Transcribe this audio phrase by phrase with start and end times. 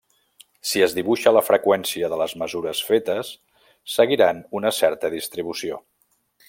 [0.69, 3.29] Si es dibuixa la freqüència de les mesures fetes,
[3.99, 5.83] seguiran una certa distribució.